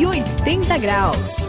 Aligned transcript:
180 0.00 0.78
graus. 0.78 1.46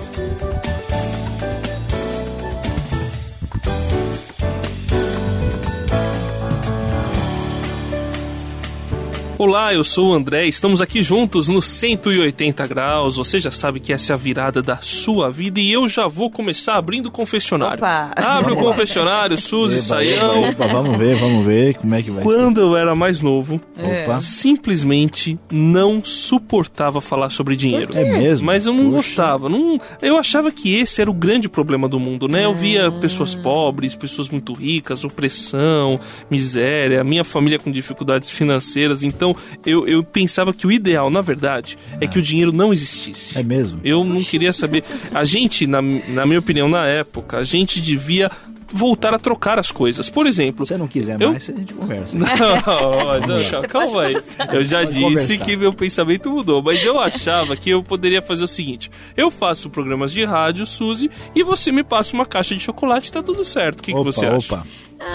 Olá, 9.41 9.73
eu 9.73 9.83
sou 9.83 10.11
o 10.11 10.13
André, 10.13 10.45
estamos 10.45 10.83
aqui 10.83 11.01
juntos 11.01 11.47
no 11.47 11.63
180 11.63 12.67
graus. 12.67 13.17
Você 13.17 13.39
já 13.39 13.49
sabe 13.49 13.79
que 13.79 13.91
essa 13.91 14.13
é 14.13 14.13
a 14.13 14.17
virada 14.17 14.61
da 14.61 14.77
sua 14.83 15.31
vida 15.31 15.59
e 15.59 15.71
eu 15.71 15.87
já 15.87 16.07
vou 16.07 16.29
começar 16.29 16.75
abrindo 16.75 17.07
o 17.07 17.11
confessionário. 17.11 17.79
Opa. 17.79 18.11
Abre 18.15 18.53
o 18.53 18.57
confessionário, 18.57 19.39
Suzy, 19.39 19.77
Eba, 19.77 19.83
Saião. 19.83 20.45
eba, 20.45 20.63
eba, 20.63 20.67
vamos 20.67 20.95
ver, 20.95 21.19
vamos 21.19 21.47
ver 21.47 21.73
como 21.73 21.95
é 21.95 22.03
que 22.03 22.11
vai 22.11 22.21
Quando 22.21 22.61
eu 22.61 22.77
era 22.77 22.93
mais 22.93 23.19
novo, 23.19 23.59
É. 23.79 24.03
Opa. 24.03 24.19
simplesmente 24.19 25.39
não 25.51 26.05
suportava 26.05 27.01
falar 27.01 27.31
sobre 27.31 27.55
dinheiro. 27.55 27.97
É 27.97 28.19
mesmo? 28.19 28.45
Mas 28.45 28.67
eu 28.67 28.73
não 28.73 28.91
Puxa. 28.91 28.95
gostava. 28.97 29.49
Não, 29.49 29.81
eu 30.03 30.17
achava 30.17 30.51
que 30.51 30.75
esse 30.75 31.01
era 31.01 31.09
o 31.09 31.15
grande 31.15 31.49
problema 31.49 31.89
do 31.89 31.99
mundo, 31.99 32.27
né? 32.27 32.45
Eu 32.45 32.53
via 32.53 32.91
pessoas 32.91 33.33
pobres, 33.33 33.95
pessoas 33.95 34.29
muito 34.29 34.53
ricas, 34.53 35.03
opressão, 35.03 35.99
miséria, 36.29 37.03
minha 37.03 37.23
família 37.23 37.57
com 37.57 37.71
dificuldades 37.71 38.29
financeiras. 38.29 39.03
Então 39.03 39.30
eu, 39.65 39.87
eu 39.87 40.03
pensava 40.03 40.53
que 40.53 40.65
o 40.67 40.71
ideal, 40.71 41.09
na 41.09 41.21
verdade, 41.21 41.77
é 41.99 42.07
que 42.07 42.19
o 42.19 42.21
dinheiro 42.21 42.51
não 42.51 42.71
existisse. 42.73 43.37
É 43.37 43.43
mesmo? 43.43 43.79
Eu 43.83 44.03
não 44.03 44.21
queria 44.23 44.53
saber. 44.53 44.83
A 45.13 45.23
gente, 45.23 45.65
na, 45.67 45.81
na 45.81 46.25
minha 46.25 46.39
opinião, 46.39 46.67
na 46.69 46.85
época, 46.85 47.37
a 47.37 47.43
gente 47.43 47.79
devia 47.81 48.29
voltar 48.73 49.13
a 49.13 49.19
trocar 49.19 49.59
as 49.59 49.69
coisas. 49.69 50.09
Por 50.09 50.25
exemplo, 50.25 50.65
Se 50.65 50.71
você 50.73 50.77
não 50.77 50.87
quiser 50.87 51.19
Eu- 51.21 51.31
mais, 51.31 51.49
a 51.49 51.53
gente 51.53 51.73
conversa. 51.73 52.17
não, 52.17 52.25
mas, 53.05 53.53
ó, 53.53 53.61
calma 53.67 54.03
aí. 54.03 54.17
Eu 54.53 54.63
já 54.63 54.85
disse 54.85 55.01
conversar. 55.01 55.37
que 55.45 55.57
meu 55.57 55.73
pensamento 55.73 56.29
mudou, 56.29 56.61
mas 56.63 56.83
eu 56.85 56.97
achava 56.97 57.57
que 57.57 57.69
eu 57.69 57.83
poderia 57.83 58.21
fazer 58.21 58.45
o 58.45 58.47
seguinte: 58.47 58.89
eu 59.17 59.29
faço 59.29 59.69
programas 59.69 60.13
de 60.13 60.23
rádio, 60.23 60.65
Suzy, 60.65 61.11
e 61.35 61.43
você 61.43 61.69
me 61.69 61.83
passa 61.83 62.13
uma 62.13 62.25
caixa 62.25 62.55
de 62.55 62.61
chocolate 62.61 63.09
e 63.09 63.11
tá 63.11 63.21
tudo 63.21 63.43
certo. 63.43 63.79
O 63.81 63.83
que, 63.83 63.91
que 63.91 63.97
opa, 63.97 64.09
você 64.11 64.25
acha? 64.25 64.55
opa. 64.55 64.67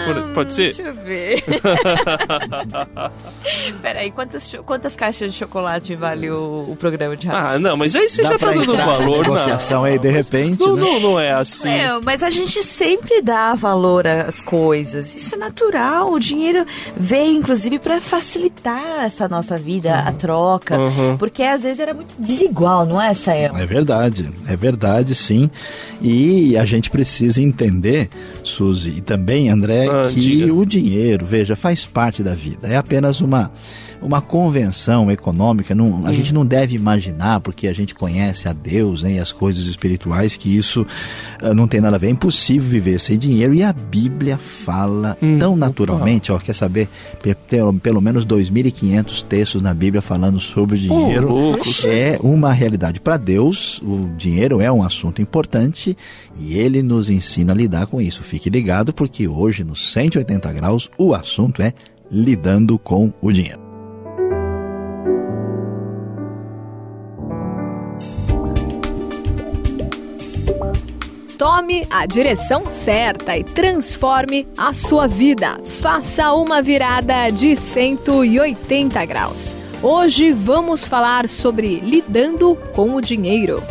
Pode, 0.06 0.32
pode 0.32 0.52
ser? 0.52 0.74
Deixa 0.74 0.82
eu 0.82 0.94
ver. 0.94 1.42
Peraí, 3.82 4.10
quantas, 4.10 4.50
quantas 4.64 4.96
caixas 4.96 5.32
de 5.32 5.38
chocolate 5.38 5.94
vale 5.94 6.30
o, 6.30 6.66
o 6.68 6.76
programa 6.76 7.16
de 7.16 7.26
rádio? 7.26 7.56
Ah, 7.56 7.58
não, 7.58 7.76
mas 7.76 7.94
aí 7.94 8.08
você 8.08 8.22
Dá 8.22 8.30
já 8.30 8.38
tá 8.38 8.50
dando 8.50 8.62
entrar 8.62 8.76
na 8.76 8.86
valor, 8.86 9.22
negociação 9.22 9.84
aí 9.84 9.98
de 9.98 10.10
repente, 10.10 10.60
não. 10.60 10.76
né? 10.76 10.82
Não, 10.82 11.00
não 11.00 11.20
é 11.20 11.32
assim. 11.32 11.68
Meu, 11.68 12.00
mas 12.02 12.22
a 12.22 12.30
gente 12.30 12.62
sempre 12.62 13.22
dá 13.22 13.54
valor 13.54 14.06
às 14.06 14.40
coisas. 14.40 15.14
Isso 15.14 15.34
é 15.34 15.38
natural. 15.38 16.12
O 16.12 16.18
dinheiro 16.18 16.64
veio, 16.96 17.36
inclusive, 17.36 17.78
para 17.78 18.00
facilitar 18.00 19.04
essa 19.04 19.28
nossa 19.28 19.56
vida, 19.56 20.00
a 20.00 20.12
troca. 20.12 20.78
Uhum. 20.78 21.16
Porque 21.16 21.42
às 21.42 21.62
vezes 21.62 21.80
era 21.80 21.94
muito 21.94 22.14
desigual, 22.18 22.84
não 22.84 23.00
é, 23.00 23.14
Sael? 23.14 23.56
É 23.56 23.66
verdade, 23.66 24.30
é 24.48 24.56
verdade 24.56 25.14
sim. 25.14 25.50
E 26.02 26.56
a 26.56 26.64
gente 26.64 26.90
precisa 26.90 27.40
entender, 27.40 28.10
Suzy, 28.42 28.98
e 28.98 29.00
também 29.00 29.48
André, 29.48 29.75
Ah, 29.88 30.08
que 30.08 30.20
diga. 30.20 30.54
o 30.54 30.64
dinheiro, 30.64 31.26
veja, 31.26 31.54
faz 31.56 31.84
parte 31.84 32.22
da 32.22 32.34
vida. 32.34 32.68
É 32.68 32.76
apenas 32.76 33.20
uma, 33.20 33.50
uma 34.02 34.20
convenção 34.20 35.10
econômica. 35.10 35.74
Não, 35.74 36.06
a 36.06 36.12
gente 36.12 36.32
não 36.32 36.44
deve 36.44 36.74
imaginar, 36.74 37.40
porque 37.40 37.66
a 37.68 37.72
gente 37.72 37.94
conhece 37.94 38.48
a 38.48 38.52
Deus 38.52 39.02
né, 39.02 39.14
e 39.14 39.18
as 39.18 39.32
coisas 39.32 39.66
espirituais, 39.66 40.36
que 40.36 40.54
isso 40.56 40.86
ah, 41.42 41.52
não 41.54 41.66
tem 41.66 41.80
nada 41.80 41.96
a 41.96 41.98
ver. 41.98 42.08
É 42.08 42.10
impossível 42.10 42.68
viver 42.68 42.98
sem 43.00 43.18
dinheiro. 43.18 43.54
E 43.54 43.62
a 43.62 43.72
Bíblia 43.72 44.36
fala 44.38 45.16
Hum, 45.22 45.38
tão 45.38 45.56
naturalmente, 45.56 46.30
ó, 46.32 46.38
quer 46.38 46.52
saber, 46.54 46.88
Pe- 47.22 47.34
pelo, 47.34 47.72
pelo 47.74 48.00
menos 48.00 48.24
2.500 48.26 49.22
textos 49.24 49.62
na 49.62 49.72
Bíblia 49.74 50.00
falando 50.02 50.38
sobre 50.40 50.76
o 50.76 50.78
dinheiro 50.78 51.28
loucos. 51.28 51.84
é 51.84 52.18
uma 52.22 52.52
realidade 52.52 53.00
para 53.00 53.16
Deus. 53.16 53.80
O 53.82 54.10
dinheiro 54.16 54.60
é 54.60 54.70
um 54.70 54.82
assunto 54.82 55.20
importante 55.22 55.96
e 56.38 56.58
ele 56.58 56.82
nos 56.82 57.08
ensina 57.08 57.52
a 57.52 57.56
lidar 57.56 57.86
com 57.86 58.00
isso. 58.00 58.22
Fique 58.22 58.48
ligado 58.50 58.92
porque 58.92 59.26
hoje 59.26 59.64
no 59.64 59.74
180 59.74 60.52
graus 60.52 60.90
o 60.98 61.14
assunto 61.14 61.60
é 61.62 61.72
lidando 62.10 62.78
com 62.78 63.12
o 63.20 63.32
dinheiro. 63.32 63.65
Tome 71.56 71.86
a 71.88 72.04
direção 72.04 72.70
certa 72.70 73.34
e 73.34 73.42
transforme 73.42 74.46
a 74.58 74.74
sua 74.74 75.06
vida. 75.06 75.58
Faça 75.80 76.34
uma 76.34 76.60
virada 76.60 77.30
de 77.30 77.56
180 77.56 79.02
graus. 79.06 79.56
Hoje 79.82 80.32
vamos 80.32 80.86
falar 80.86 81.26
sobre 81.30 81.76
lidando 81.76 82.56
com 82.74 82.94
o 82.94 83.00
dinheiro. 83.00 83.62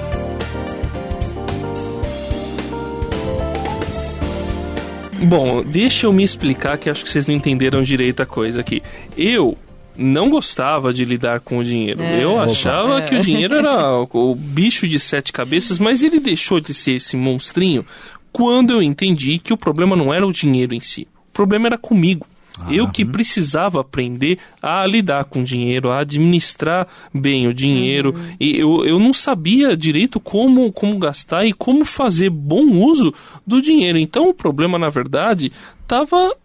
Bom, 5.21 5.61
deixa 5.61 6.07
eu 6.07 6.13
me 6.13 6.23
explicar 6.23 6.79
que 6.79 6.89
acho 6.89 7.03
que 7.03 7.11
vocês 7.11 7.27
não 7.27 7.35
entenderam 7.35 7.83
direito 7.83 8.23
a 8.23 8.25
coisa 8.25 8.61
aqui. 8.61 8.81
Eu 9.15 9.55
não 9.97 10.29
gostava 10.29 10.93
de 10.93 11.05
lidar 11.05 11.39
com 11.39 11.59
o 11.59 11.63
dinheiro. 11.63 12.01
É. 12.01 12.23
Eu 12.23 12.33
Opa. 12.33 12.43
achava 12.43 13.01
que 13.01 13.15
o 13.15 13.21
dinheiro 13.21 13.55
era 13.55 13.99
o 14.11 14.25
o 14.25 14.35
bicho 14.35 14.87
de 14.87 14.99
sete 14.99 15.31
cabeças, 15.31 15.79
mas 15.79 16.01
ele 16.01 16.19
deixou 16.19 16.59
de 16.59 16.73
ser 16.73 16.93
esse 16.93 17.15
monstrinho 17.15 17.85
quando 18.31 18.71
eu 18.71 18.81
entendi 18.81 19.37
que 19.39 19.53
o 19.53 19.57
problema 19.57 19.95
não 19.95 20.13
era 20.13 20.25
o 20.25 20.31
dinheiro 20.31 20.73
em 20.73 20.79
si. 20.79 21.07
O 21.29 21.33
problema 21.33 21.67
era 21.67 21.77
comigo. 21.77 22.25
Eu 22.69 22.89
que 22.89 23.03
precisava 23.03 23.81
aprender 23.81 24.39
a 24.61 24.85
lidar 24.85 25.25
com 25.25 25.41
o 25.41 25.43
dinheiro, 25.43 25.91
a 25.91 25.99
administrar 25.99 26.87
bem 27.13 27.47
o 27.47 27.53
dinheiro. 27.53 28.15
E 28.39 28.57
eu, 28.57 28.85
eu 28.85 28.97
não 28.97 29.13
sabia 29.13 29.75
direito 29.75 30.19
como, 30.19 30.71
como 30.71 30.97
gastar 30.97 31.45
e 31.45 31.51
como 31.51 31.83
fazer 31.83 32.29
bom 32.29 32.65
uso 32.65 33.13
do 33.45 33.61
dinheiro. 33.61 33.97
Então 33.97 34.29
o 34.29 34.33
problema, 34.33 34.79
na 34.79 34.89
verdade, 34.89 35.51
estava 35.81 36.35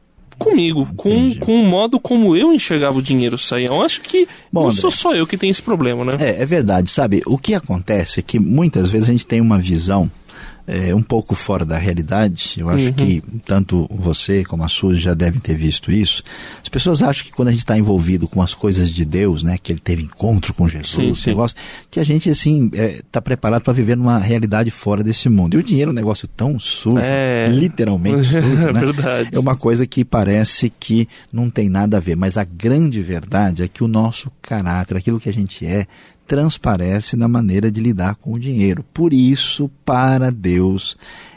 comigo, 0.41 0.89
com, 0.97 1.11
Entendi. 1.11 1.39
com 1.39 1.61
o 1.61 1.65
modo 1.65 2.01
como 2.01 2.35
eu 2.35 2.53
enxergava 2.53 2.99
o 2.99 3.03
dinheiro, 3.03 3.39
Saião. 3.39 3.83
Acho 3.83 4.01
que 4.01 4.27
Bom, 4.51 4.63
não 4.63 4.69
André. 4.71 4.81
sou 4.81 4.91
só 4.91 5.15
eu 5.15 5.27
que 5.27 5.37
tenho 5.37 5.51
esse 5.51 5.63
problema, 5.63 6.05
né? 6.05 6.13
É, 6.19 6.43
é 6.43 6.47
verdade, 6.47 6.91
sabe? 6.91 7.23
O 7.27 7.37
que 7.37 7.55
acontece 7.55 8.21
é 8.21 8.23
que 8.23 8.39
muitas 8.39 8.89
vezes 8.89 9.09
a 9.09 9.13
gente 9.13 9.27
tem 9.27 9.41
uma 9.41 9.59
visão 9.59 10.11
é, 10.67 10.95
um 10.95 11.03
pouco 11.03 11.35
fora 11.35 11.65
da 11.65 11.77
realidade. 11.79 12.55
Eu 12.59 12.69
acho 12.69 12.87
Uhum. 12.87 12.93
que 12.93 13.23
tanto 13.45 13.87
você 13.91 14.45
como 14.45 14.63
a 14.63 14.69
Suzy 14.69 15.01
já 15.01 15.15
devem 15.15 15.41
ter 15.41 15.55
visto 15.57 15.91
isso. 15.91 16.23
As 16.63 16.69
pessoas 16.69 17.03
acham 17.03 17.25
que 17.25 17.33
quando 17.33 17.49
a 17.49 17.51
gente 17.51 17.61
está 17.61 17.77
envolvido 17.79 18.29
com 18.29 18.41
as 18.41 18.55
coisas 18.55 18.91
de 18.91 19.05
Deus, 19.05 19.43
né, 19.43 19.57
que 19.61 19.73
ele 19.73 19.81
teve 19.81 20.03
encontro 20.03 20.55
com 20.55 20.69
Jesus, 20.69 20.91
Sim, 20.91 21.15
sim. 21.15 21.31
negócio, 21.31 21.57
que 21.91 21.99
a 22.01 22.05
gente 22.05 22.31
assim 22.31 22.71
está 22.75 23.21
preparado 23.21 23.63
para 23.63 23.73
viver 23.73 23.97
numa 23.97 24.19
realidade 24.19 24.71
fora 24.71 25.03
desse 25.03 25.29
mundo. 25.29 25.55
E 25.55 25.59
o 25.59 25.63
dinheiro 25.63 25.91
é 25.91 25.93
um 25.93 25.97
negócio 25.97 26.29
tão 26.29 26.59
sujo, 26.59 26.99
É. 26.99 27.49
literalmente 27.51 28.25
sujo, 28.29 28.69
É 28.69 28.73
né? 28.73 28.81
verdade. 28.81 29.31
É 29.33 29.39
uma 29.39 29.57
coisa 29.57 29.87
que 29.87 30.05
parece 30.05 30.71
que 30.79 31.09
não 31.33 31.51
tem 31.51 31.69
nada 31.69 31.97
a 31.97 32.01
ver, 32.01 32.17
mas 32.17 32.37
a 32.37 32.45
grande 32.45 33.01
verdade 33.03 33.63
é 33.63 33.69
que 33.69 33.83
o 33.83 33.89
nosso 33.89 34.31
caráter, 34.41 34.97
aquilo 34.97 35.19
que 35.19 35.29
a 35.29 35.33
gente 35.33 35.65
é, 35.67 35.87
transparece 36.27 37.17
na 37.17 37.27
maneira 37.27 37.71
de 37.73 37.81
lidar 37.81 38.15
com 38.15 38.33
o 38.33 38.39
dinheiro. 38.39 38.85
Por 38.95 39.13
isso, 39.13 39.69
para 39.85 40.31
Deus, 40.31 40.50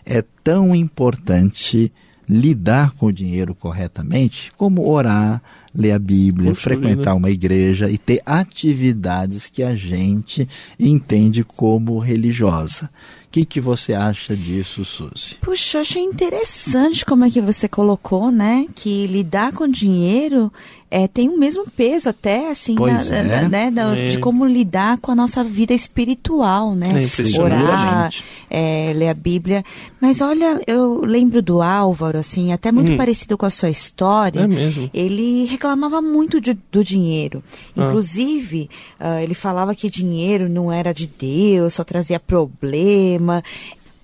é 0.06 0.24
tão 0.44 0.76
importante 0.76 1.92
lidar 2.28 2.92
com 2.92 3.08
o 3.08 3.14
dinheiro 3.14 3.54
corretamente 3.54 4.52
como 4.56 4.90
orar, 4.90 5.42
ler 5.76 5.92
a 5.92 6.00
Bíblia, 6.00 6.52
Puxa 6.52 6.64
frequentar 6.70 7.16
uma 7.16 7.30
igreja 7.32 7.90
e 7.90 7.98
ter 7.98 8.22
atividades 8.26 9.48
que 9.48 9.64
a 9.64 9.76
gente 9.76 10.48
entende 10.80 11.44
como 11.44 11.98
religiosa. 12.00 12.90
O 13.28 13.34
que, 13.34 13.46
que 13.46 13.60
você 13.60 13.96
acha 13.96 14.36
disso, 14.36 14.86
Suzy? 14.86 15.36
Puxa, 15.42 15.78
eu 15.78 15.82
achei 15.82 16.04
interessante 16.04 17.04
como 17.04 17.26
é 17.26 17.32
que 17.32 17.42
você 17.42 17.68
colocou, 17.68 18.32
né? 18.32 18.68
Que 18.76 19.08
lidar 19.08 19.52
com 19.54 19.68
dinheiro 19.68 20.54
é, 20.92 21.08
tem 21.08 21.28
o 21.28 21.40
mesmo 21.40 21.66
peso 21.76 22.08
até, 22.10 22.52
assim, 22.52 22.76
na- 22.76 23.02
é. 23.16 23.24
na- 23.24 23.50
né, 23.50 23.72
da- 23.72 23.98
É. 23.98 24.10
de 24.10 24.20
como 24.20 24.46
lidar 24.46 25.00
com 25.00 25.12
a 25.12 25.16
nossa 25.16 25.44
vida 25.44 25.74
espiritual, 25.74 26.76
né? 26.76 26.86
É. 26.94 27.42
Orar, 27.42 28.14
é, 28.48 28.94
ler 28.96 29.10
a 29.10 29.14
Bíblia. 29.16 29.64
Mas 30.00 30.22
olha, 30.22 30.62
eu 30.68 31.04
lembro 31.04 31.42
do 31.42 31.64
Álvaro, 31.64 32.20
assim, 32.20 32.54
até 32.54 32.72
muito 32.72 32.92
Hum. 32.92 32.98
parecido 32.98 33.36
com 33.36 33.48
a 33.48 33.50
sua 33.50 33.72
história. 33.72 34.42
É 34.42 34.48
mesmo. 34.48 34.88
Ele 34.94 35.46
reclamava 35.64 36.02
muito 36.02 36.42
de- 36.42 36.58
do 36.72 36.84
dinheiro. 36.84 37.42
Ah. 37.76 37.86
Inclusive, 37.88 38.70
ah, 39.00 39.24
ele 39.24 39.34
falava 39.34 39.74
que 39.74 39.90
dinheiro 39.90 40.50
não 40.50 40.72
era 40.72 40.94
de 40.94 41.08
Deus, 41.08 41.74
só 41.76 41.84
trazia 41.86 42.20
problema. 42.20 43.42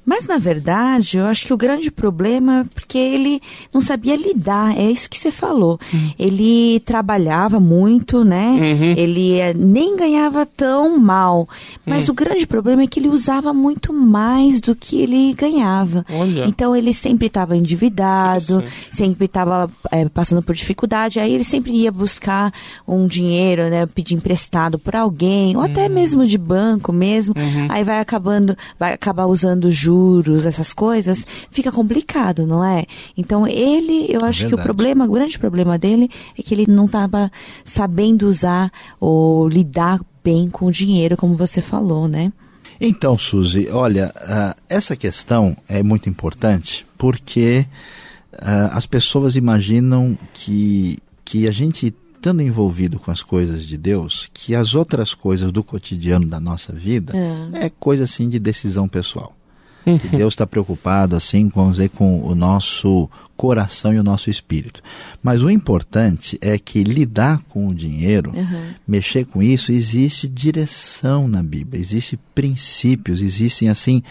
Mas, 0.09 0.25
na 0.25 0.39
verdade, 0.39 1.17
eu 1.17 1.27
acho 1.27 1.45
que 1.45 1.53
o 1.53 1.57
grande 1.57 1.91
problema 1.91 2.61
é 2.61 2.63
porque 2.73 2.97
ele 2.97 3.39
não 3.71 3.79
sabia 3.79 4.15
lidar, 4.15 4.75
é 4.75 4.89
isso 4.89 5.07
que 5.07 5.19
você 5.19 5.31
falou. 5.31 5.79
Uhum. 5.93 6.11
Ele 6.17 6.79
trabalhava 6.79 7.59
muito, 7.59 8.23
né? 8.23 8.47
Uhum. 8.59 8.93
Ele 8.97 9.39
eh, 9.39 9.53
nem 9.53 9.95
ganhava 9.95 10.47
tão 10.47 10.97
mal. 10.97 11.47
Mas 11.85 12.07
uhum. 12.07 12.13
o 12.13 12.15
grande 12.15 12.47
problema 12.47 12.81
é 12.81 12.87
que 12.87 12.99
ele 12.99 13.07
usava 13.07 13.53
muito 13.53 13.93
mais 13.93 14.59
do 14.59 14.75
que 14.75 14.99
ele 14.99 15.31
ganhava. 15.33 16.03
Olha. 16.11 16.45
Então, 16.47 16.75
ele 16.75 16.91
sempre 16.91 17.27
estava 17.27 17.55
endividado, 17.55 18.63
sempre 18.91 19.25
estava 19.25 19.69
é, 19.91 20.09
passando 20.09 20.41
por 20.41 20.55
dificuldade. 20.55 21.19
Aí, 21.19 21.31
ele 21.31 21.43
sempre 21.43 21.71
ia 21.71 21.91
buscar 21.91 22.51
um 22.87 23.05
dinheiro, 23.05 23.69
né? 23.69 23.85
Pedir 23.85 24.15
emprestado 24.15 24.79
por 24.79 24.95
alguém, 24.95 25.55
ou 25.55 25.61
até 25.61 25.85
hum. 25.85 25.93
mesmo 25.93 26.25
de 26.25 26.39
banco 26.39 26.91
mesmo. 26.91 27.35
Uhum. 27.37 27.67
Aí 27.69 27.83
vai 27.83 27.99
acabando, 27.99 28.57
vai 28.79 28.91
acabar 28.91 29.27
usando 29.27 29.71
juros, 29.71 29.98
essas 30.45 30.73
coisas, 30.73 31.25
fica 31.51 31.71
complicado, 31.71 32.45
não 32.45 32.63
é? 32.63 32.85
Então 33.17 33.47
ele, 33.47 34.07
eu 34.09 34.25
acho 34.25 34.47
que 34.47 34.55
o 34.55 34.57
problema, 34.57 35.05
o 35.05 35.11
grande 35.11 35.37
problema 35.37 35.77
dele 35.77 36.09
é 36.37 36.41
que 36.41 36.53
ele 36.53 36.65
não 36.67 36.85
estava 36.85 37.31
sabendo 37.63 38.27
usar 38.27 38.71
ou 38.99 39.47
lidar 39.47 39.99
bem 40.23 40.49
com 40.49 40.65
o 40.65 40.71
dinheiro, 40.71 41.17
como 41.17 41.35
você 41.35 41.61
falou, 41.61 42.07
né? 42.07 42.31
Então, 42.81 43.17
Suzy, 43.17 43.67
olha, 43.69 44.13
uh, 44.15 44.61
essa 44.69 44.95
questão 44.95 45.55
é 45.67 45.83
muito 45.83 46.07
importante 46.09 46.85
porque 46.97 47.65
uh, 48.33 48.71
as 48.71 48.85
pessoas 48.85 49.35
imaginam 49.35 50.17
que, 50.33 50.97
que 51.25 51.47
a 51.47 51.51
gente 51.51 51.93
estando 52.19 52.41
envolvido 52.41 52.99
com 52.99 53.11
as 53.11 53.21
coisas 53.21 53.65
de 53.65 53.77
Deus, 53.77 54.29
que 54.33 54.53
as 54.53 54.75
outras 54.75 55.13
coisas 55.13 55.51
do 55.53 55.63
cotidiano 55.63 56.27
da 56.27 56.39
nossa 56.39 56.73
vida 56.73 57.13
é, 57.15 57.65
é 57.65 57.69
coisa 57.69 58.03
assim 58.03 58.27
de 58.27 58.37
decisão 58.37 58.87
pessoal. 58.89 59.33
Uhum. 59.85 59.97
Que 59.97 60.07
Deus 60.09 60.33
está 60.33 60.45
preocupado 60.45 61.15
assim 61.15 61.49
com, 61.49 61.71
dizer, 61.71 61.89
com 61.89 62.21
o 62.21 62.35
nosso 62.35 63.09
coração 63.39 63.93
e 63.93 63.99
o 63.99 64.03
nosso 64.03 64.29
espírito. 64.29 64.81
Mas 65.23 65.41
o 65.41 65.49
importante 65.49 66.37
é 66.41 66.59
que 66.59 66.83
lidar 66.83 67.41
com 67.47 67.69
o 67.69 67.73
dinheiro, 67.73 68.31
uhum. 68.35 68.73
mexer 68.85 69.25
com 69.25 69.41
isso, 69.41 69.71
existe 69.71 70.27
direção 70.27 71.25
na 71.25 71.41
Bíblia, 71.41 71.79
existem 71.79 72.19
princípios, 72.35 73.21
existem 73.21 73.69
assim 73.69 74.03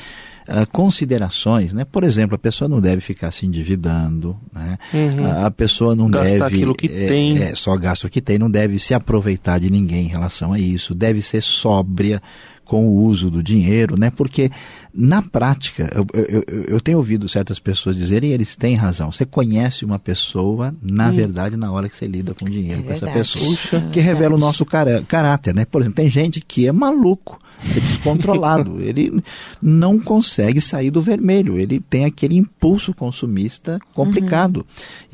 uh, 0.49 0.67
considerações, 0.73 1.75
né? 1.75 1.85
Por 1.85 2.05
exemplo, 2.05 2.37
a 2.37 2.39
pessoa 2.39 2.69
não 2.71 2.81
deve 2.81 3.03
ficar 3.03 3.31
se 3.31 3.45
endividando, 3.45 4.35
né? 4.51 4.79
Uhum. 4.95 5.27
A, 5.27 5.47
a, 5.47 5.51
pessoa 5.51 5.95
não 5.95 6.11
Gastar 6.11 6.33
deve 6.33 6.45
aquilo 6.45 6.75
que 6.75 6.87
é, 6.87 7.07
tem, 7.07 7.39
é, 7.43 7.55
só 7.55 7.77
gasta 7.77 8.07
o 8.07 8.11
que 8.11 8.23
tem, 8.23 8.39
não 8.39 8.51
deve 8.51 8.79
se 8.79 8.95
aproveitar 8.95 9.61
de 9.61 9.71
ninguém 9.71 10.07
em 10.07 10.09
relação 10.09 10.55
a 10.55 10.59
isso, 10.59 10.95
deve 10.95 11.21
ser 11.21 11.43
sóbria 11.43 12.23
com 12.69 12.87
o 12.87 13.03
uso 13.03 13.31
do 13.31 13.43
dinheiro, 13.43 13.99
né? 13.99 14.11
Porque 14.11 14.51
na 14.95 15.23
prática, 15.23 15.91
eu, 15.95 16.07
eu, 16.13 16.45
eu, 16.69 16.81
tenho 16.81 16.99
ouvido 16.99 17.27
certas 17.27 17.59
pessoas 17.59 17.97
dizerem, 17.97 18.31
e 18.31 18.33
eles 18.35 18.55
têm 18.57 18.75
razão. 18.75 19.11
Você 19.11 19.25
conhece 19.25 19.87
uma 19.87 19.99
pessoa, 19.99 20.75
na 20.83 21.09
hum. 21.09 21.13
verdade, 21.13 21.57
na 21.57 21.73
hora 21.73 21.89
que 21.89 21.97
você 21.97 22.07
lida 22.07 22.35
com 22.35 22.45
dinheiro 22.45 22.83
é 22.83 22.85
com 22.85 22.93
essa 22.93 23.11
pessoa, 23.11 23.51
Puxa, 23.51 23.89
que 23.91 24.01
revela 24.01 24.35
o 24.35 24.39
nosso 24.39 24.67
caráter, 24.67 25.55
né? 25.55 25.65
Por 25.65 25.81
exemplo, 25.81 25.97
tem 25.97 26.11
gente 26.11 26.43
que 26.43 26.67
é 26.67 26.73
maluco, 26.73 27.41
é 27.75 27.81
descontrolado, 27.81 28.81
ele 28.85 29.23
não 29.63 29.99
consegue 29.99 30.61
sair 30.61 30.91
do 30.91 31.01
vermelho, 31.01 31.59
ele 31.59 31.81
tem 31.81 32.05
aquele 32.05 32.37
impulso 32.37 32.93
consumista 32.93 33.81
complicado. 33.95 34.59
Uhum. 34.59 34.65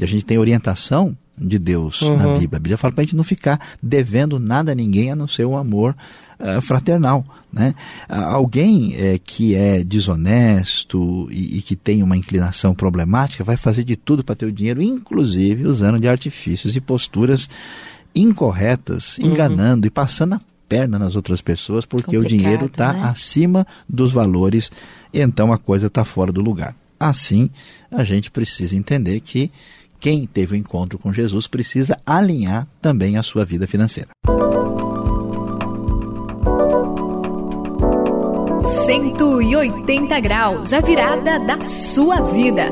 E 0.01 0.05
a 0.05 0.09
gente 0.09 0.25
tem 0.25 0.39
orientação 0.39 1.17
de 1.39 1.59
Deus 1.59 2.03
uhum. 2.03 2.17
na 2.17 2.33
Bíblia. 2.33 2.57
A 2.57 2.61
Bíblia 2.61 2.77
fala 2.77 2.93
para 2.93 3.03
a 3.03 3.05
gente 3.05 3.17
não 3.17 3.25
ficar 3.25 3.61
devendo 3.81 4.41
nada 4.41 4.73
a 4.73 4.75
ninguém 4.75 5.13
a 5.13 5.17
não 5.17 5.29
ser 5.29 5.45
o 5.45 5.57
amor 5.57 5.95
uh, 6.39 6.61
fraternal. 6.61 7.25
Né? 7.53 7.75
Uh, 8.11 8.15
alguém 8.15 8.95
uh, 8.95 9.21
que 9.23 9.55
é 9.55 9.85
desonesto 9.85 11.29
e, 11.31 11.59
e, 11.59 11.63
que 11.63 11.77
tem 11.77 12.03
uma 12.03 12.17
inclinação 12.17 12.75
problemática 12.75 13.45
vai 13.45 13.57
fazer 13.57 13.85
de 13.85 13.95
tudo 13.97 14.25
para 14.25 14.35
ter 14.35 14.47
o 14.47 14.53
dinheiro, 14.53 14.83
inclusive 14.83 15.67
usando 15.67 16.01
de 16.01 16.09
artifícios 16.09 16.75
e 16.75 16.81
posturas 16.81 17.49
incorretas, 18.15 19.19
uhum. 19.19 19.27
enganando 19.27 19.87
e 19.87 19.91
passando 19.91 20.35
a 20.35 20.41
perna 20.69 20.99
nas 20.99 21.15
outras 21.15 21.41
pessoas 21.41 21.85
porque 21.85 22.17
Complicado, 22.17 22.25
o 22.25 22.29
dinheiro 22.29 22.67
está 22.67 22.93
né? 22.93 23.05
acima 23.05 23.67
dos 23.89 24.13
valores, 24.13 24.73
então 25.13 25.53
a 25.53 25.59
coisa 25.59 25.87
está 25.87 26.05
fora 26.05 26.33
do 26.33 26.41
lugar. 26.41 26.75
Assim, 26.99 27.51
a 27.91 28.03
gente 28.03 28.31
precisa 28.31 28.77
entender 28.77 29.21
que 29.21 29.51
quem 30.01 30.27
teve 30.27 30.55
o 30.55 30.57
um 30.57 30.61
encontro 30.61 30.99
com 30.99 31.13
Jesus 31.13 31.47
precisa 31.47 31.99
alinhar 32.05 32.67
também 32.81 33.17
a 33.17 33.23
sua 33.23 33.45
vida 33.45 33.67
financeira. 33.67 34.11
180 39.17 40.21
graus, 40.21 40.73
a 40.73 40.81
virada 40.81 41.39
da 41.39 41.61
sua 41.61 42.21
vida. 42.21 42.71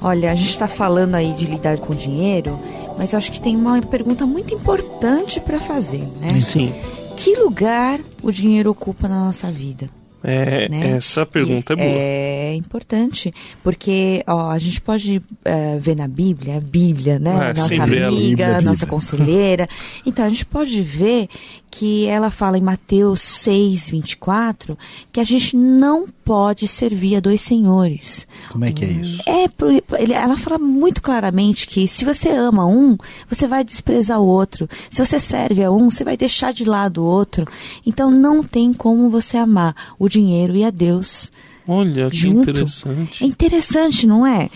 Olha, 0.00 0.30
a 0.30 0.34
gente 0.36 0.50
está 0.50 0.68
falando 0.68 1.16
aí 1.16 1.32
de 1.32 1.46
lidar 1.46 1.78
com 1.78 1.92
dinheiro, 1.94 2.58
mas 2.96 3.12
eu 3.12 3.16
acho 3.16 3.32
que 3.32 3.40
tem 3.40 3.56
uma 3.56 3.80
pergunta 3.82 4.24
muito 4.24 4.54
importante 4.54 5.40
para 5.40 5.58
fazer, 5.58 6.06
né? 6.20 6.40
Sim. 6.40 6.72
Que 7.16 7.34
lugar 7.34 7.98
o 8.22 8.30
dinheiro 8.30 8.70
ocupa 8.70 9.08
na 9.08 9.24
nossa 9.24 9.50
vida? 9.50 9.90
É, 10.28 10.68
né? 10.68 10.96
Essa 10.96 11.24
pergunta 11.24 11.72
e, 11.72 11.74
é 11.74 11.76
boa. 11.76 11.88
É 11.88 12.54
importante, 12.54 13.32
porque 13.62 14.24
ó, 14.26 14.50
a 14.50 14.58
gente 14.58 14.80
pode 14.80 15.22
é, 15.44 15.78
ver 15.78 15.94
na 15.94 16.08
Bíblia, 16.08 16.56
a 16.56 16.60
Bíblia, 16.60 17.20
né? 17.20 17.50
É, 17.50 17.54
nossa 17.54 17.74
amiga, 17.80 18.60
nossa 18.60 18.86
conselheira. 18.86 19.68
Então, 20.04 20.24
a 20.24 20.28
gente 20.28 20.44
pode 20.44 20.82
ver 20.82 21.28
que 21.70 22.06
ela 22.06 22.30
fala 22.30 22.56
em 22.56 22.62
Mateus 22.62 23.20
6, 23.20 23.90
24, 23.90 24.78
que 25.12 25.20
a 25.20 25.24
gente 25.24 25.54
não 25.56 26.06
pode 26.24 26.66
servir 26.66 27.16
a 27.16 27.20
dois 27.20 27.40
senhores. 27.40 28.26
Como 28.50 28.64
é 28.64 28.72
que 28.72 28.84
é 28.84 28.88
isso? 28.88 29.22
É, 29.26 29.46
ela 30.12 30.36
fala 30.36 30.58
muito 30.58 31.02
claramente 31.02 31.66
que 31.68 31.86
se 31.86 32.04
você 32.04 32.30
ama 32.30 32.66
um, 32.66 32.96
você 33.28 33.46
vai 33.46 33.62
desprezar 33.62 34.20
o 34.20 34.26
outro. 34.26 34.68
Se 34.90 35.04
você 35.04 35.20
serve 35.20 35.62
a 35.62 35.70
um, 35.70 35.90
você 35.90 36.02
vai 36.02 36.16
deixar 36.16 36.52
de 36.52 36.64
lado 36.64 37.02
o 37.02 37.06
outro. 37.06 37.46
Então 37.84 38.10
não 38.10 38.42
tem 38.42 38.72
como 38.72 39.10
você 39.10 39.36
amar 39.36 39.94
o 39.98 40.08
dinheiro 40.16 40.56
e 40.56 40.64
a 40.64 40.70
Deus. 40.70 41.30
Olha, 41.68 42.08
que 42.10 42.16
junto. 42.16 42.50
interessante. 42.50 43.24
É 43.24 43.26
interessante, 43.26 44.06
não 44.06 44.26
é? 44.26 44.48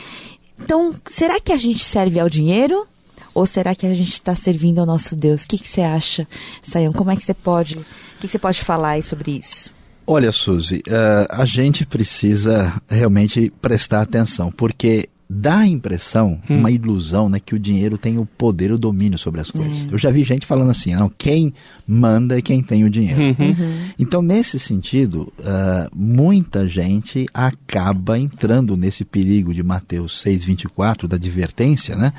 Então, 0.58 0.94
será 1.06 1.40
que 1.40 1.52
a 1.52 1.56
gente 1.56 1.84
serve 1.84 2.18
ao 2.20 2.28
dinheiro 2.28 2.86
ou 3.34 3.46
será 3.46 3.74
que 3.74 3.86
a 3.86 3.94
gente 3.94 4.12
está 4.12 4.34
servindo 4.34 4.78
ao 4.78 4.86
nosso 4.86 5.14
Deus? 5.16 5.44
O 5.44 5.48
que, 5.48 5.58
que 5.58 5.68
você 5.68 5.82
acha, 5.82 6.26
Sayão? 6.62 6.92
Como 6.92 7.10
é 7.10 7.16
que 7.16 7.22
você 7.22 7.34
pode, 7.34 7.74
o 7.74 7.84
que, 8.20 8.26
que 8.26 8.28
você 8.28 8.38
pode 8.38 8.60
falar 8.60 9.02
sobre 9.02 9.32
isso? 9.32 9.72
Olha, 10.06 10.32
Suzy, 10.32 10.82
uh, 10.88 11.26
a 11.30 11.44
gente 11.44 11.86
precisa 11.86 12.80
realmente 12.88 13.52
prestar 13.60 14.02
atenção, 14.02 14.50
porque 14.50 15.08
dá 15.32 15.58
a 15.58 15.66
impressão, 15.66 16.40
hum. 16.50 16.58
uma 16.58 16.72
ilusão, 16.72 17.28
né, 17.28 17.38
que 17.38 17.54
o 17.54 17.58
dinheiro 17.58 17.96
tem 17.96 18.18
o 18.18 18.26
poder, 18.26 18.72
o 18.72 18.78
domínio 18.78 19.16
sobre 19.16 19.40
as 19.40 19.48
coisas. 19.48 19.84
Hum. 19.84 19.88
Eu 19.92 19.98
já 19.98 20.10
vi 20.10 20.24
gente 20.24 20.44
falando 20.44 20.70
assim, 20.70 20.92
não, 20.96 21.08
quem 21.08 21.54
manda 21.86 22.36
é 22.36 22.42
quem 22.42 22.60
tem 22.60 22.82
o 22.82 22.90
dinheiro. 22.90 23.22
Uhum. 23.22 23.34
uhum. 23.38 23.80
Então, 23.96 24.22
nesse 24.22 24.58
sentido, 24.58 25.32
uh, 25.38 25.88
muita 25.94 26.66
gente 26.66 27.28
acaba 27.32 28.18
entrando 28.18 28.76
nesse 28.76 29.04
perigo 29.04 29.54
de 29.54 29.62
Mateus 29.62 30.20
6,24, 30.24 31.06
da 31.06 31.14
advertência, 31.14 31.94
né, 31.94 32.12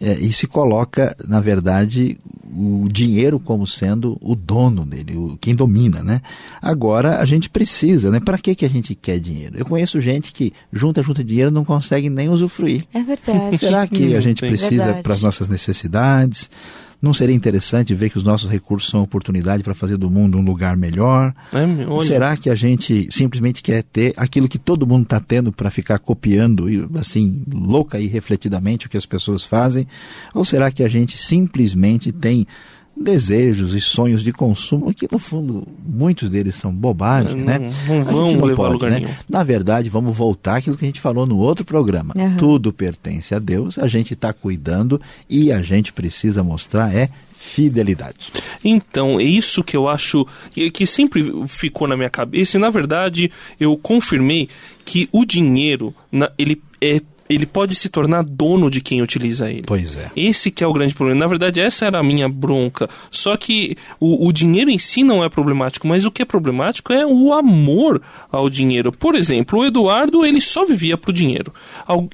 é, 0.00 0.14
e 0.14 0.32
se 0.32 0.46
coloca, 0.46 1.14
na 1.28 1.40
verdade, 1.40 2.16
o 2.56 2.86
dinheiro 2.90 3.38
como 3.38 3.66
sendo 3.66 4.16
o 4.20 4.34
dono 4.34 4.84
dele, 4.86 5.16
o, 5.16 5.36
quem 5.40 5.54
domina, 5.54 6.02
né? 6.02 6.20
Agora, 6.62 7.18
a 7.18 7.24
gente 7.24 7.50
precisa, 7.50 8.10
né? 8.10 8.20
Para 8.20 8.38
que, 8.38 8.54
que 8.54 8.64
a 8.64 8.70
gente 8.70 8.94
quer 8.94 9.18
dinheiro? 9.18 9.56
Eu 9.58 9.66
conheço 9.66 10.00
gente 10.00 10.32
que 10.32 10.52
junta, 10.72 11.02
junta 11.02 11.22
dinheiro 11.22 11.50
não 11.50 11.64
consegue 11.64 12.08
nem 12.08 12.28
usufruir 12.28 12.44
usufruir. 12.44 12.84
É 12.92 13.02
verdade. 13.02 13.58
Será 13.58 13.86
que 13.86 14.14
a 14.14 14.20
gente 14.20 14.40
precisa 14.40 14.94
para 15.02 15.12
as 15.12 15.20
nossas 15.20 15.48
necessidades? 15.48 16.48
Não 17.04 17.12
seria 17.12 17.36
interessante 17.36 17.94
ver 17.94 18.08
que 18.08 18.16
os 18.16 18.22
nossos 18.22 18.50
recursos 18.50 18.88
são 18.88 19.02
oportunidade 19.02 19.62
para 19.62 19.74
fazer 19.74 19.98
do 19.98 20.08
mundo 20.08 20.38
um 20.38 20.40
lugar 20.40 20.74
melhor? 20.74 21.34
É, 21.52 22.00
Será 22.00 22.34
que 22.34 22.48
a 22.48 22.54
gente 22.54 23.08
simplesmente 23.10 23.62
quer 23.62 23.82
ter 23.82 24.14
aquilo 24.16 24.48
que 24.48 24.58
todo 24.58 24.86
mundo 24.86 25.02
está 25.02 25.20
tendo 25.20 25.52
para 25.52 25.70
ficar 25.70 25.98
copiando, 25.98 26.66
assim, 26.94 27.44
louca 27.52 28.00
e 28.00 28.06
refletidamente 28.06 28.86
o 28.86 28.88
que 28.88 28.96
as 28.96 29.04
pessoas 29.04 29.44
fazem? 29.44 29.86
Ou 30.32 30.46
será 30.46 30.72
que 30.72 30.82
a 30.82 30.88
gente 30.88 31.18
simplesmente 31.18 32.10
tem 32.10 32.46
desejos 32.96 33.74
e 33.74 33.80
sonhos 33.80 34.22
de 34.22 34.32
consumo 34.32 34.94
que 34.94 35.08
no 35.10 35.18
fundo 35.18 35.66
muitos 35.84 36.28
deles 36.28 36.54
são 36.54 36.72
bobagem, 36.72 37.36
não, 37.36 37.44
né? 37.44 37.58
Não 37.88 38.04
vão 38.04 38.32
não 38.32 38.44
levar 38.44 38.56
pode, 38.56 38.72
lugar 38.72 38.90
né? 38.90 39.00
nenhum. 39.00 39.14
Na 39.28 39.42
verdade, 39.42 39.88
vamos 39.88 40.16
voltar 40.16 40.56
àquilo 40.56 40.76
que 40.76 40.84
a 40.84 40.88
gente 40.88 41.00
falou 41.00 41.26
no 41.26 41.38
outro 41.38 41.64
programa. 41.64 42.14
Uhum. 42.16 42.36
Tudo 42.36 42.72
pertence 42.72 43.34
a 43.34 43.38
Deus, 43.38 43.78
a 43.78 43.88
gente 43.88 44.14
está 44.14 44.32
cuidando 44.32 45.00
e 45.28 45.50
a 45.50 45.60
gente 45.62 45.92
precisa 45.92 46.42
mostrar 46.42 46.94
é 46.94 47.10
fidelidade. 47.36 48.32
Então, 48.64 49.20
é 49.20 49.24
isso 49.24 49.62
que 49.62 49.76
eu 49.76 49.86
acho 49.86 50.26
que, 50.50 50.70
que 50.70 50.86
sempre 50.86 51.46
ficou 51.46 51.86
na 51.86 51.96
minha 51.96 52.08
cabeça 52.08 52.56
e 52.56 52.60
na 52.60 52.70
verdade 52.70 53.30
eu 53.60 53.76
confirmei 53.76 54.48
que 54.84 55.08
o 55.12 55.26
dinheiro, 55.26 55.94
na, 56.10 56.30
ele 56.38 56.62
é 56.80 57.00
ele 57.28 57.46
pode 57.46 57.74
se 57.74 57.88
tornar 57.88 58.22
dono 58.24 58.70
de 58.70 58.80
quem 58.80 59.00
utiliza 59.02 59.50
ele. 59.50 59.64
Pois 59.66 59.96
é. 59.96 60.10
Esse 60.16 60.50
que 60.50 60.64
é 60.64 60.66
o 60.66 60.72
grande 60.72 60.94
problema. 60.94 61.20
Na 61.20 61.26
verdade, 61.26 61.60
essa 61.60 61.86
era 61.86 61.98
a 61.98 62.02
minha 62.02 62.28
bronca. 62.28 62.88
Só 63.10 63.36
que 63.36 63.76
o, 64.00 64.26
o 64.26 64.32
dinheiro 64.32 64.70
em 64.70 64.78
si 64.78 65.04
não 65.04 65.22
é 65.22 65.28
problemático, 65.28 65.86
mas 65.86 66.04
o 66.04 66.10
que 66.10 66.22
é 66.22 66.24
problemático 66.24 66.92
é 66.92 67.06
o 67.06 67.32
amor 67.32 68.02
ao 68.30 68.50
dinheiro. 68.50 68.92
Por 68.92 69.14
exemplo, 69.14 69.60
o 69.60 69.64
Eduardo, 69.64 70.24
ele 70.24 70.40
só 70.40 70.64
vivia 70.64 70.96
pro 70.96 71.12
dinheiro. 71.12 71.52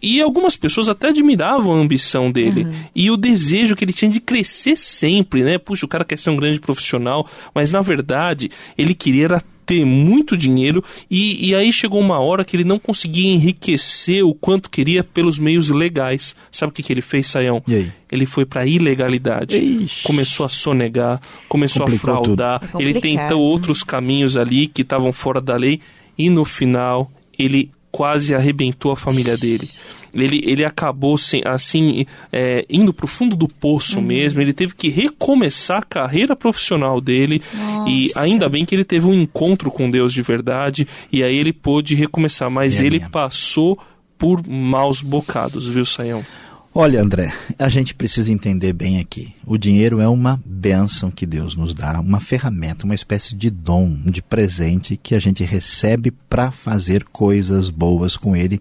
E 0.02 0.20
algumas 0.20 0.56
pessoas 0.56 0.88
até 0.88 1.08
admiravam 1.08 1.74
a 1.74 1.80
ambição 1.80 2.30
dele 2.30 2.64
uhum. 2.64 2.72
e 2.94 3.10
o 3.10 3.16
desejo 3.16 3.74
que 3.74 3.84
ele 3.84 3.92
tinha 3.92 4.10
de 4.10 4.20
crescer 4.20 4.76
sempre, 4.76 5.42
né? 5.42 5.58
Puxa, 5.58 5.86
o 5.86 5.88
cara 5.88 6.04
quer 6.04 6.18
ser 6.18 6.30
um 6.30 6.36
grande 6.36 6.60
profissional, 6.60 7.26
mas 7.54 7.70
na 7.70 7.80
verdade, 7.80 8.50
ele 8.76 8.94
queria 8.94 9.30
era 9.30 9.42
ter 9.70 9.84
muito 9.84 10.36
dinheiro 10.36 10.82
e, 11.08 11.48
e 11.48 11.54
aí 11.54 11.72
chegou 11.72 12.00
uma 12.00 12.18
hora 12.18 12.44
que 12.44 12.56
ele 12.56 12.64
não 12.64 12.76
conseguia 12.76 13.30
enriquecer 13.30 14.26
o 14.26 14.34
quanto 14.34 14.68
queria 14.68 15.04
pelos 15.04 15.38
meios 15.38 15.68
legais. 15.68 16.34
Sabe 16.50 16.70
o 16.70 16.74
que, 16.74 16.82
que 16.82 16.92
ele 16.92 17.00
fez, 17.00 17.28
Saião? 17.28 17.62
Ele 18.10 18.26
foi 18.26 18.44
para 18.44 18.66
ilegalidade, 18.66 19.56
Ixi. 19.56 20.02
começou 20.02 20.44
a 20.44 20.48
sonegar, 20.48 21.20
começou 21.48 21.84
Complicou 21.84 22.10
a 22.10 22.16
fraudar, 22.16 22.60
é 22.74 22.82
ele 22.82 23.00
tentou 23.00 23.40
outros 23.40 23.84
caminhos 23.84 24.36
ali 24.36 24.66
que 24.66 24.82
estavam 24.82 25.12
fora 25.12 25.40
da 25.40 25.54
lei 25.54 25.80
e 26.18 26.28
no 26.28 26.44
final 26.44 27.08
ele 27.38 27.70
quase 27.90 28.34
arrebentou 28.34 28.92
a 28.92 28.96
família 28.96 29.36
dele 29.36 29.68
ele, 30.14 30.42
ele 30.44 30.64
acabou 30.64 31.16
sem, 31.16 31.42
assim 31.44 32.04
é, 32.32 32.64
indo 32.68 32.92
para 32.92 33.04
o 33.04 33.08
fundo 33.08 33.36
do 33.36 33.48
poço 33.48 33.98
uhum. 33.98 34.04
mesmo. 34.04 34.40
Ele 34.40 34.52
teve 34.52 34.74
que 34.74 34.88
recomeçar 34.88 35.78
a 35.78 35.82
carreira 35.82 36.34
profissional 36.34 37.00
dele 37.00 37.40
Nossa. 37.54 37.90
e 37.90 38.10
ainda 38.16 38.48
bem 38.48 38.64
que 38.64 38.74
ele 38.74 38.84
teve 38.84 39.06
um 39.06 39.14
encontro 39.14 39.70
com 39.70 39.90
Deus 39.90 40.12
de 40.12 40.22
verdade 40.22 40.86
e 41.12 41.22
aí 41.22 41.36
ele 41.36 41.52
pôde 41.52 41.94
recomeçar. 41.94 42.50
Mas 42.50 42.80
é 42.80 42.86
ele 42.86 42.98
minha. 42.98 43.10
passou 43.10 43.78
por 44.18 44.46
maus 44.46 45.00
bocados, 45.00 45.68
viu, 45.68 45.84
Saião? 45.84 46.24
Olha, 46.72 47.02
André, 47.02 47.32
a 47.58 47.68
gente 47.68 47.96
precisa 47.96 48.30
entender 48.30 48.72
bem 48.72 49.00
aqui. 49.00 49.34
O 49.44 49.58
dinheiro 49.58 50.00
é 50.00 50.06
uma 50.06 50.40
bênção 50.46 51.10
que 51.10 51.26
Deus 51.26 51.56
nos 51.56 51.74
dá, 51.74 51.98
uma 51.98 52.20
ferramenta, 52.20 52.84
uma 52.84 52.94
espécie 52.94 53.34
de 53.34 53.50
dom, 53.50 53.92
de 54.06 54.22
presente 54.22 54.96
que 54.96 55.16
a 55.16 55.18
gente 55.18 55.42
recebe 55.42 56.12
para 56.12 56.52
fazer 56.52 57.02
coisas 57.02 57.70
boas 57.70 58.16
com 58.16 58.36
ele 58.36 58.60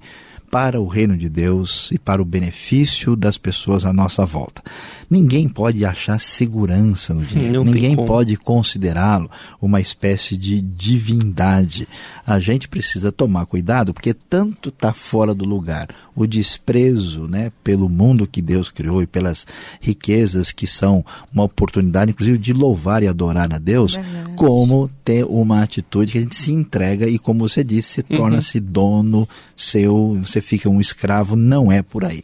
para 0.50 0.82
o 0.82 0.88
reino 0.88 1.16
de 1.16 1.30
Deus 1.30 1.92
e 1.92 2.00
para 2.00 2.20
o 2.20 2.26
benefício 2.26 3.16
das 3.16 3.38
pessoas 3.38 3.86
à 3.86 3.94
nossa 3.94 4.26
volta. 4.26 4.64
Ninguém 5.10 5.50
pode 5.50 5.84
achar 5.84 6.20
segurança 6.20 7.14
no 7.14 7.24
dinheiro, 7.24 7.64
Não 7.64 7.64
ninguém 7.64 7.96
pode 7.96 8.38
considerá-lo 8.38 9.30
uma 9.60 9.82
espécie 9.82 10.38
de 10.38 10.62
divindade. 10.62 11.88
A 12.26 12.40
gente 12.40 12.68
precisa 12.68 13.12
tomar 13.12 13.48
cuidado 13.48 13.94
porque 13.94 14.14
tanto 14.14 14.70
está 14.70 14.94
fora 14.94 15.34
do 15.34 15.46
lugar 15.46 15.88
o 16.16 16.28
desprezo 16.28 17.28
né, 17.28 17.52
pelo 17.64 17.88
mundo 17.88 18.28
que 18.28 18.42
Deus 18.42 18.70
criou 18.70 19.02
e 19.02 19.08
pelas 19.08 19.48
riquezas 19.80 20.52
que 20.52 20.68
são 20.68 21.04
uma 21.34 21.46
oportunidade, 21.46 22.12
inclusive, 22.12 22.38
de 22.38 22.52
louvar 22.52 23.02
e 23.02 23.08
adorar 23.08 23.54
a 23.54 23.58
Deus, 23.58 23.96
Verdade. 23.96 24.36
como 24.36 24.90
ter 25.04 25.24
uma 25.24 25.64
atitude 25.64 26.12
que 26.12 26.18
a 26.18 26.22
gente 26.22 26.36
se 26.36 26.52
entrega 26.52 27.08
e, 27.08 27.18
como 27.18 27.48
você 27.48 27.64
disse, 27.64 27.94
se 27.94 28.04
torna-se 28.04 28.58
uhum. 28.58 28.66
dono 28.68 29.30
seu, 29.56 30.20
você 30.22 30.42
fica 30.42 30.70
um 30.70 30.82
escravo, 30.82 31.38
não 31.38 31.72
é 31.72 31.82
por 31.82 32.04
aí. 32.04 32.22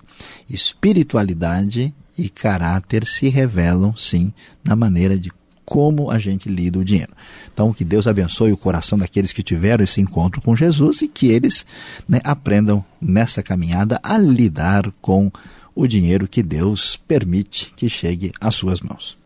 Espiritualidade 0.49 1.93
e 2.17 2.29
caráter 2.29 3.05
se 3.05 3.29
revelam, 3.29 3.95
sim, 3.95 4.33
na 4.63 4.75
maneira 4.75 5.17
de 5.17 5.31
como 5.65 6.11
a 6.11 6.19
gente 6.19 6.47
lida 6.47 6.77
o 6.77 6.85
dinheiro. 6.85 7.11
Então, 7.51 7.73
que 7.73 7.83
Deus 7.83 8.05
abençoe 8.05 8.51
o 8.51 8.57
coração 8.57 8.97
daqueles 8.97 9.31
que 9.31 9.41
tiveram 9.41 9.83
esse 9.83 9.99
encontro 9.99 10.39
com 10.39 10.55
Jesus 10.55 11.01
e 11.01 11.07
que 11.07 11.27
eles 11.27 11.65
né, 12.07 12.21
aprendam 12.23 12.85
nessa 13.01 13.41
caminhada 13.41 13.99
a 14.03 14.17
lidar 14.17 14.91
com 15.01 15.31
o 15.73 15.87
dinheiro 15.87 16.27
que 16.27 16.43
Deus 16.43 16.95
permite 16.95 17.73
que 17.75 17.89
chegue 17.89 18.31
às 18.39 18.55
suas 18.55 18.79
mãos. 18.79 19.17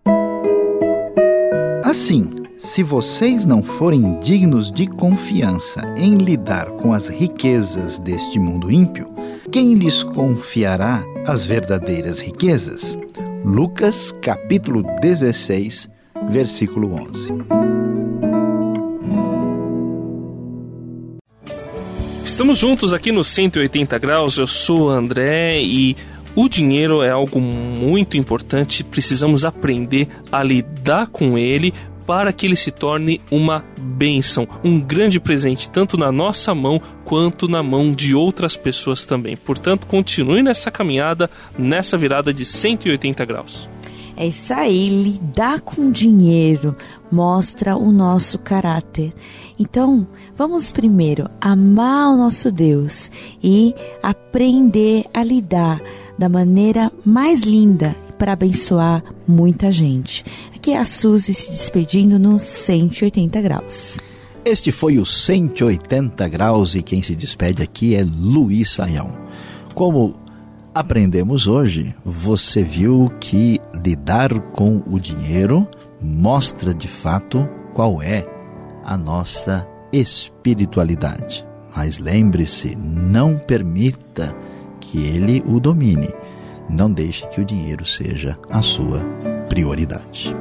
Assim, 1.84 2.30
se 2.58 2.84
vocês 2.84 3.46
não 3.46 3.64
forem 3.64 4.20
dignos 4.20 4.72
de 4.72 4.88
confiança 4.88 5.82
em 5.98 6.18
lidar 6.18 6.68
com 6.72 6.94
as 6.94 7.08
riquezas 7.08 8.00
deste 8.00 8.40
mundo 8.40 8.72
ímpio, 8.72 9.10
quem 9.52 9.74
lhes 9.74 10.04
confiará 10.04 11.04
as 11.26 11.46
verdadeiras 11.46 12.20
riquezas? 12.20 12.98
Lucas 13.44 14.12
capítulo 14.22 14.84
16, 15.02 15.90
versículo 16.30 16.94
11. 16.94 17.34
Estamos 22.24 22.60
juntos 22.60 22.94
aqui 22.94 23.12
no 23.12 23.24
180 23.24 23.98
graus. 23.98 24.38
Eu 24.38 24.46
sou 24.46 24.90
André 24.90 25.62
e 25.62 25.98
o 26.36 26.48
dinheiro 26.48 27.02
é 27.02 27.10
algo 27.10 27.42
muito 27.42 28.18
importante. 28.18 28.84
Precisamos 28.84 29.44
aprender 29.44 30.08
a 30.32 30.44
lidar 30.44 31.08
com 31.08 31.38
ele 31.38 31.74
para 32.10 32.34
que 32.34 32.48
ele 32.48 32.56
se 32.56 32.72
torne 32.72 33.22
uma 33.30 33.64
bênção, 33.80 34.48
um 34.64 34.82
grande 34.82 35.20
presente, 35.20 35.70
tanto 35.70 35.96
na 35.96 36.12
nossa 36.12 36.56
mão 36.56 36.82
quanto 37.06 37.48
na 37.48 37.62
mão 37.62 37.94
de 37.94 38.16
outras 38.16 38.58
pessoas 38.58 39.04
também. 39.04 39.38
Portanto, 39.38 39.86
continue 39.86 40.42
nessa 40.42 40.72
caminhada, 40.72 41.30
nessa 41.56 42.00
virada 42.00 42.34
de 42.34 42.46
180 42.46 43.24
graus. 43.26 43.70
É 44.18 44.26
isso 44.26 44.52
aí, 44.56 44.90
lidar 44.90 45.62
com 45.62 45.92
dinheiro 45.92 46.76
mostra 47.12 47.78
o 47.78 47.92
nosso 47.92 48.40
caráter. 48.40 49.14
Então, 49.60 50.08
vamos 50.36 50.72
primeiro 50.72 51.30
amar 51.40 52.10
o 52.10 52.18
nosso 52.18 52.52
Deus 52.52 53.12
e 53.44 53.76
aprender 54.02 55.06
a 55.14 55.24
lidar 55.24 55.80
da 56.18 56.28
maneira 56.28 56.92
mais 57.06 57.42
linda 57.42 57.96
para 58.20 58.34
abençoar 58.34 59.02
muita 59.26 59.72
gente. 59.72 60.26
Aqui 60.54 60.72
é 60.72 60.78
a 60.78 60.86
Suzy 60.86 61.34
se 61.34 61.50
despedindo 61.50 62.20
no 62.20 62.38
180 62.38 63.42
graus. 63.42 63.98
Este 64.44 64.72
foi 64.72 65.00
o 65.00 65.06
180 65.06 66.28
graus 66.28 66.76
e 66.76 66.84
quem 66.84 67.02
se 67.02 67.16
despede 67.16 67.64
aqui 67.64 67.96
é 67.96 68.04
Luiz 68.04 68.72
Saião. 68.72 69.18
Como 69.74 70.16
aprendemos 70.76 71.48
hoje, 71.48 71.96
você 72.04 72.62
viu 72.62 73.12
que 73.20 73.60
lidar 73.84 74.38
com 74.52 74.84
o 74.86 75.00
dinheiro 75.00 75.68
mostra 76.02 76.74
de 76.74 76.88
fato 76.88 77.48
qual 77.74 78.02
é 78.02 78.26
a 78.84 78.98
nossa 78.98 79.68
espiritualidade. 79.92 81.46
Mas 81.76 81.98
lembre-se, 81.98 82.76
não 82.76 83.38
permita 83.38 84.36
que 84.80 84.98
ele 85.06 85.44
o 85.46 85.60
domine. 85.60 86.10
Não 86.70 86.92
deixe 86.92 87.28
que 87.28 87.42
o 87.42 87.46
dinheiro 87.46 87.84
seja 87.84 88.38
a 88.50 88.62
sua 88.62 89.00
prioridade. 89.50 90.36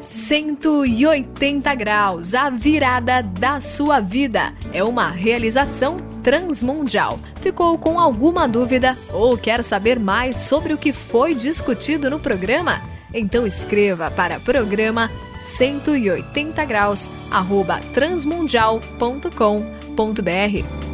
Cento 0.00 0.86
e 0.86 1.06
oitenta 1.06 1.74
graus, 1.74 2.34
a 2.34 2.48
virada 2.50 3.22
da 3.22 3.60
sua 3.60 3.98
vida. 3.98 4.52
É 4.72 4.84
uma 4.84 5.10
realização 5.10 5.98
transmundial. 6.22 7.18
Ficou 7.40 7.76
com 7.78 7.98
alguma 7.98 8.46
dúvida 8.46 8.96
ou 9.12 9.36
quer 9.36 9.64
saber 9.64 9.98
mais 9.98 10.36
sobre 10.36 10.72
o 10.72 10.78
que 10.78 10.92
foi 10.92 11.34
discutido 11.34 12.08
no 12.10 12.20
programa? 12.20 12.80
Então 13.12 13.46
escreva 13.46 14.10
para 14.10 14.38
programa 14.38 15.10
180 15.38 16.62
graus 16.66 17.10
arroba 17.30 17.80
transmundial.com.br 17.94 19.87
www.cultura.br. 19.98 20.87